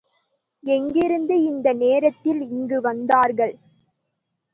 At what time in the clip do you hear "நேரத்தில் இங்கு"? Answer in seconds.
1.73-2.81